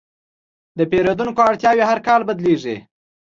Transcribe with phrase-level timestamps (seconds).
[0.77, 2.75] د پیرودونکو اړتیاوې هر کال بدلېږي.